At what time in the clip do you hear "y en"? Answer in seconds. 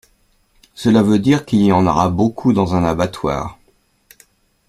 1.61-1.85